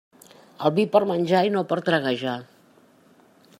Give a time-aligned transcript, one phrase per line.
[0.69, 2.35] El vi per menjar i no per traguejar.